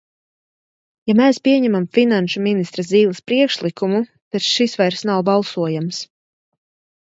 Ja 1.11 1.15
mēs 1.19 1.39
pieņemam 1.47 1.85
finansu 1.97 2.41
ministra 2.47 2.87
Zīles 2.89 3.21
priekšlikumu, 3.31 4.01
tad 4.33 4.49
šis 4.49 4.77
vairs 4.83 5.07
nav 5.13 5.25
balsojams. 5.31 6.05